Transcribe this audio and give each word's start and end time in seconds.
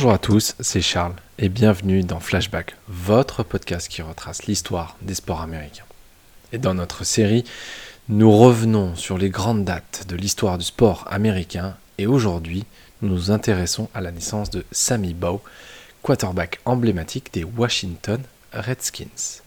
Bonjour 0.00 0.14
à 0.14 0.18
tous, 0.18 0.54
c'est 0.60 0.80
Charles 0.80 1.12
et 1.38 1.50
bienvenue 1.50 2.02
dans 2.02 2.20
Flashback, 2.20 2.74
votre 2.88 3.42
podcast 3.42 3.86
qui 3.86 4.00
retrace 4.00 4.46
l'histoire 4.46 4.96
des 5.02 5.12
sports 5.12 5.42
américains. 5.42 5.84
Et 6.54 6.58
dans 6.58 6.72
notre 6.72 7.04
série, 7.04 7.44
nous 8.08 8.34
revenons 8.34 8.96
sur 8.96 9.18
les 9.18 9.28
grandes 9.28 9.66
dates 9.66 10.06
de 10.08 10.16
l'histoire 10.16 10.56
du 10.56 10.64
sport 10.64 11.06
américain 11.10 11.76
et 11.98 12.06
aujourd'hui, 12.06 12.64
nous 13.02 13.10
nous 13.10 13.30
intéressons 13.30 13.90
à 13.92 14.00
la 14.00 14.10
naissance 14.10 14.48
de 14.48 14.64
Sammy 14.72 15.12
Bow, 15.12 15.42
quarterback 16.00 16.60
emblématique 16.64 17.34
des 17.34 17.44
Washington 17.44 18.22
Redskins. 18.54 19.42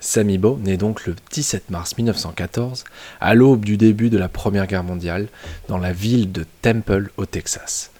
Sammy 0.00 0.36
Bow 0.36 0.58
naît 0.58 0.78
donc 0.78 1.06
le 1.06 1.14
17 1.30 1.70
mars 1.70 1.96
1914, 1.96 2.82
à 3.20 3.34
l'aube 3.34 3.64
du 3.64 3.76
début 3.76 4.10
de 4.10 4.18
la 4.18 4.28
Première 4.28 4.66
Guerre 4.66 4.82
mondiale, 4.82 5.28
dans 5.68 5.78
la 5.78 5.92
ville 5.92 6.32
de 6.32 6.44
Temple 6.60 7.12
au 7.16 7.24
Texas. 7.24 7.92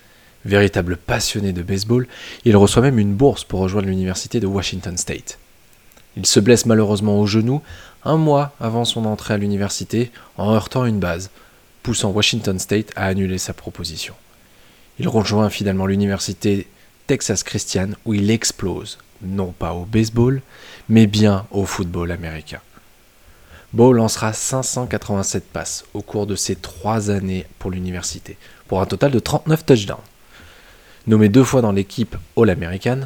Véritable 0.45 0.97
passionné 0.97 1.53
de 1.53 1.63
baseball, 1.63 2.09
il 2.45 2.57
reçoit 2.57 2.83
même 2.83 2.99
une 2.99 3.15
bourse 3.15 3.45
pour 3.45 3.61
rejoindre 3.61 3.89
l'université 3.89 4.41
de 4.41 4.47
Washington 4.47 4.97
State. 4.97 5.39
Il 6.17 6.27
se 6.27 6.41
blesse 6.41 6.67
malheureusement 6.67 7.19
au 7.21 7.27
genou 7.27 7.63
un 8.05 8.17
mois 8.17 8.53
avant 8.61 8.85
son 8.85 9.05
entrée 9.05 9.35
à 9.35 9.39
l'université 9.39 10.11
en 10.37 10.53
heurtant 10.53 10.85
une 10.85 10.99
base, 10.99 11.31
poussant 11.83 12.11
Washington 12.11 12.59
State 12.59 12.91
à 12.97 13.07
annuler 13.07 13.39
sa 13.39 13.53
proposition. 13.53 14.15
Il 14.99 15.09
rejoint 15.09 15.49
finalement 15.49 15.87
l'université 15.87 16.67
Texas 17.07 17.43
Christian 17.43 17.91
où 18.05 18.15
il 18.15 18.31
explose, 18.31 18.99
non 19.23 19.53
pas 19.53 19.73
au 19.73 19.85
baseball, 19.85 20.43
mais 20.89 21.07
bien 21.07 21.47
au 21.51 21.65
football 21.65 22.11
américain. 22.11 22.61
Bow 23.73 23.93
lancera 23.93 24.33
587 24.33 25.45
passes 25.45 25.85
au 25.95 26.03
cours 26.03 26.27
de 26.27 26.37
ses 26.37 26.57
trois 26.57 27.11
années 27.11 27.47
pour 27.59 27.71
l'université, 27.71 28.37
pour 28.69 28.83
un 28.83 28.87
total 28.87 29.13
de 29.13 29.19
39 29.19 29.65
touchdowns. 29.65 29.99
Nommé 31.07 31.29
deux 31.29 31.45
fois 31.45 31.63
dans 31.63 31.73
l'équipe 31.73 32.17
All-American, 32.37 33.01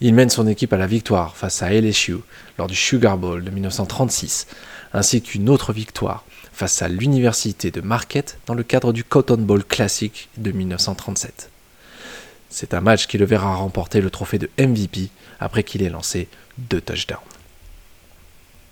il 0.00 0.14
mène 0.14 0.30
son 0.30 0.46
équipe 0.46 0.72
à 0.72 0.76
la 0.76 0.86
victoire 0.86 1.36
face 1.36 1.62
à 1.62 1.72
LSU 1.72 2.16
lors 2.58 2.66
du 2.66 2.74
Sugar 2.74 3.18
Bowl 3.18 3.44
de 3.44 3.50
1936, 3.50 4.46
ainsi 4.92 5.22
qu'une 5.22 5.48
autre 5.48 5.72
victoire 5.72 6.24
face 6.52 6.82
à 6.82 6.88
l'université 6.88 7.70
de 7.70 7.80
Marquette 7.80 8.38
dans 8.46 8.54
le 8.54 8.64
cadre 8.64 8.92
du 8.92 9.04
Cotton 9.04 9.38
Bowl 9.38 9.64
Classic 9.64 10.28
de 10.36 10.50
1937. 10.50 11.50
C'est 12.50 12.74
un 12.74 12.80
match 12.80 13.06
qui 13.06 13.18
le 13.18 13.24
verra 13.24 13.54
remporter 13.54 14.00
le 14.00 14.10
trophée 14.10 14.38
de 14.38 14.50
MVP 14.58 15.10
après 15.38 15.62
qu'il 15.62 15.82
ait 15.82 15.90
lancé 15.90 16.28
deux 16.56 16.80
touchdowns. 16.80 17.18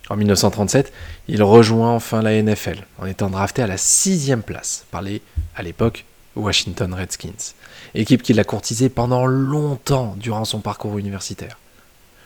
En 0.09 0.17
1937, 0.17 0.93
il 1.29 1.43
rejoint 1.43 1.93
enfin 1.93 2.23
la 2.23 2.41
NFL 2.41 2.85
en 2.99 3.07
étant 3.07 3.31
drafté 3.31 3.63
à 3.63 3.67
la 3.67 3.77
sixième 3.77 4.43
place 4.43 4.87
par 4.91 5.03
les, 5.03 5.21
à 5.57 5.63
l'époque, 5.63 6.05
Washington 6.37 6.95
Redskins, 6.95 7.55
équipe 7.95 8.23
qui 8.23 8.33
l'a 8.33 8.45
courtisé 8.45 8.89
pendant 8.89 9.27
longtemps 9.27 10.15
durant 10.19 10.45
son 10.45 10.61
parcours 10.61 10.99
universitaire. 10.99 11.59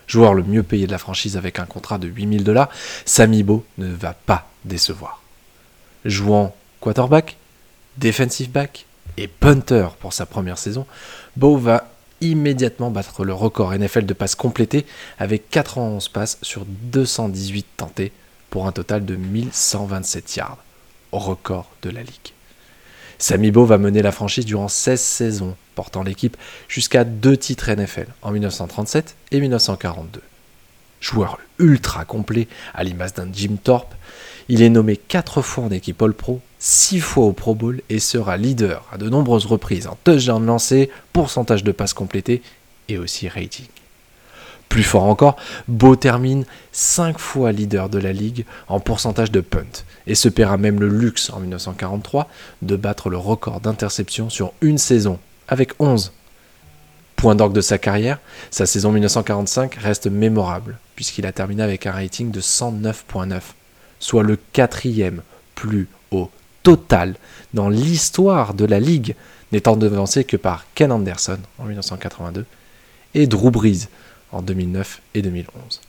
Joueur 0.07 0.33
le 0.33 0.43
mieux 0.43 0.63
payé 0.63 0.87
de 0.87 0.91
la 0.91 0.97
franchise 0.97 1.37
avec 1.37 1.57
un 1.57 1.65
contrat 1.65 1.97
de 1.97 2.07
8000 2.07 2.43
dollars, 2.43 2.69
Sammy 3.05 3.43
Bo 3.43 3.65
ne 3.77 3.87
va 3.87 4.13
pas 4.13 4.49
décevoir. 4.65 5.21
Jouant 6.03 6.55
quarterback, 6.81 7.37
defensive 7.97 8.51
back 8.51 8.85
et 9.17 9.27
punter 9.27 9.87
pour 9.99 10.13
sa 10.13 10.25
première 10.25 10.57
saison, 10.57 10.85
Bo 11.37 11.57
va 11.57 11.89
immédiatement 12.19 12.91
battre 12.91 13.23
le 13.23 13.33
record 13.33 13.73
NFL 13.73 14.05
de 14.05 14.13
passes 14.13 14.35
complétées 14.35 14.85
avec 15.17 15.49
411 15.49 16.09
passes 16.09 16.37
sur 16.41 16.65
218 16.65 17.65
tentées 17.77 18.11
pour 18.49 18.67
un 18.67 18.71
total 18.71 19.05
de 19.05 19.15
1127 19.15 20.35
yards, 20.35 20.57
record 21.11 21.69
de 21.81 21.89
la 21.89 22.03
ligue. 22.03 22.33
Sammy 23.21 23.51
Bo 23.51 23.65
va 23.65 23.77
mener 23.77 24.01
la 24.01 24.11
franchise 24.11 24.47
durant 24.47 24.67
16 24.67 24.99
saisons, 24.99 25.55
portant 25.75 26.01
l'équipe 26.01 26.35
jusqu'à 26.67 27.03
deux 27.03 27.37
titres 27.37 27.69
NFL 27.69 28.07
en 28.23 28.31
1937 28.31 29.15
et 29.29 29.39
1942. 29.39 30.23
Joueur 31.01 31.37
ultra 31.59 32.03
complet 32.03 32.47
à 32.73 32.83
l'image 32.83 33.13
d'un 33.13 33.27
Jim 33.31 33.57
Thorpe, 33.63 33.93
il 34.49 34.63
est 34.63 34.71
nommé 34.71 34.97
4 34.97 35.43
fois 35.43 35.65
en 35.65 35.69
équipe 35.69 36.01
All-Pro, 36.01 36.41
6 36.57 36.99
fois 36.99 37.25
au 37.25 37.31
Pro 37.31 37.53
Bowl 37.53 37.81
et 37.89 37.99
sera 37.99 38.37
leader 38.37 38.87
à 38.91 38.97
de 38.97 39.07
nombreuses 39.07 39.45
reprises 39.45 39.85
en 39.85 39.95
touchdown 40.03 40.43
lancé, 40.43 40.89
pourcentage 41.13 41.63
de 41.63 41.71
passes 41.71 41.93
complétées 41.93 42.41
et 42.89 42.97
aussi 42.97 43.29
rating. 43.29 43.67
Plus 44.71 44.83
fort 44.83 45.03
encore, 45.03 45.35
Beau 45.67 45.97
termine 45.97 46.45
5 46.71 47.19
fois 47.19 47.51
leader 47.51 47.89
de 47.89 47.99
la 47.99 48.13
ligue 48.13 48.45
en 48.69 48.79
pourcentage 48.79 49.29
de 49.29 49.41
punt 49.41 49.83
et 50.07 50.15
se 50.15 50.29
paiera 50.29 50.55
même 50.55 50.79
le 50.79 50.87
luxe 50.87 51.29
en 51.29 51.41
1943 51.41 52.29
de 52.61 52.77
battre 52.77 53.09
le 53.09 53.17
record 53.17 53.59
d'interception 53.59 54.29
sur 54.29 54.53
une 54.61 54.77
saison 54.77 55.19
avec 55.49 55.73
11. 55.79 56.13
Point 57.17 57.35
d'orgue 57.35 57.51
de 57.51 57.59
sa 57.59 57.79
carrière, 57.79 58.19
sa 58.49 58.65
saison 58.65 58.93
1945 58.93 59.75
reste 59.75 60.07
mémorable 60.07 60.79
puisqu'il 60.95 61.25
a 61.25 61.33
terminé 61.33 61.63
avec 61.63 61.85
un 61.85 61.91
rating 61.91 62.31
de 62.31 62.39
109.9, 62.39 63.41
soit 63.99 64.23
le 64.23 64.37
quatrième 64.53 65.21
plus 65.53 65.89
haut 66.11 66.31
total 66.63 67.15
dans 67.53 67.67
l'histoire 67.67 68.53
de 68.53 68.63
la 68.63 68.79
ligue, 68.79 69.15
n'étant 69.51 69.75
devancé 69.75 70.23
que 70.23 70.37
par 70.37 70.65
Ken 70.75 70.93
Anderson 70.93 71.39
en 71.59 71.65
1982 71.65 72.45
et 73.15 73.27
Drew 73.27 73.51
Brees 73.51 73.89
en 74.31 74.41
2009 74.41 75.01
et 75.15 75.21
2011. 75.21 75.81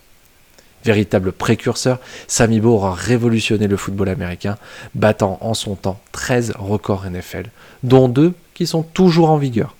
Véritable 0.84 1.32
précurseur, 1.32 2.00
Sammy 2.26 2.60
Bo 2.60 2.74
aura 2.74 2.92
révolutionné 2.92 3.68
le 3.68 3.76
football 3.76 4.08
américain, 4.08 4.58
battant 4.94 5.38
en 5.40 5.54
son 5.54 5.76
temps 5.76 6.00
13 6.10 6.54
records 6.58 7.08
NFL, 7.08 7.50
dont 7.84 8.08
deux 8.08 8.34
qui 8.54 8.66
sont 8.66 8.82
toujours 8.82 9.30
en 9.30 9.36
vigueur. 9.36 9.76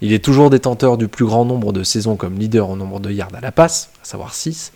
Il 0.00 0.12
est 0.12 0.24
toujours 0.24 0.50
détenteur 0.50 0.98
du 0.98 1.08
plus 1.08 1.24
grand 1.24 1.44
nombre 1.44 1.72
de 1.72 1.82
saisons 1.82 2.16
comme 2.16 2.38
leader 2.38 2.68
en 2.68 2.76
nombre 2.76 3.00
de 3.00 3.10
yards 3.10 3.34
à 3.34 3.40
la 3.40 3.52
passe, 3.52 3.90
à 4.02 4.04
savoir 4.04 4.34
6, 4.34 4.72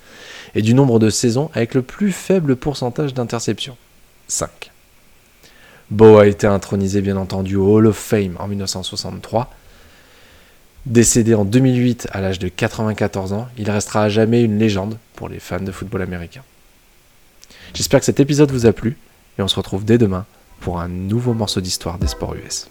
et 0.55 0.63
du 0.63 0.73
nombre 0.73 0.99
de 0.99 1.11
saisons 1.11 1.51
avec 1.53 1.75
le 1.75 1.83
plus 1.83 2.13
faible 2.13 2.57
pourcentage 2.57 3.13
d'interceptions, 3.13 3.77
5. 4.29 4.71
Bo 5.91 6.19
a 6.19 6.27
été 6.27 6.47
intronisé 6.47 7.01
bien 7.01 7.17
entendu 7.17 7.57
au 7.57 7.75
Hall 7.75 7.89
of 7.89 7.97
Fame 7.97 8.37
en 8.39 8.47
1963, 8.47 9.51
Décédé 10.87 11.35
en 11.35 11.45
2008 11.45 12.09
à 12.11 12.21
l'âge 12.21 12.39
de 12.39 12.49
94 12.49 13.35
ans, 13.35 13.49
il 13.59 13.71
restera 13.71 14.05
à 14.05 14.09
jamais 14.09 14.43
une 14.43 14.59
légende 14.59 14.97
pour 15.15 15.29
les 15.29 15.39
fans 15.39 15.61
de 15.61 15.73
football 15.73 16.01
américain. 16.01 16.43
J'espère 17.75 18.01
que 18.01 18.07
cet 18.07 18.19
épisode 18.19 18.51
vous 18.51 18.65
a 18.65 18.73
plu 18.73 18.97
et 19.39 19.43
on 19.43 19.49
se 19.49 19.57
retrouve 19.57 19.85
dès 19.85 19.99
demain 19.99 20.25
pour 20.61 20.81
un 20.81 20.89
nouveau 20.89 21.35
morceau 21.35 21.61
d'histoire 21.61 21.99
des 21.99 22.07
sports 22.07 22.35
US. 22.35 22.69